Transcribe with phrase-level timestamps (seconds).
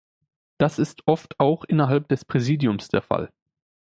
[0.57, 3.31] Das ist oft auch innerhalb des Präsidiums der Fall.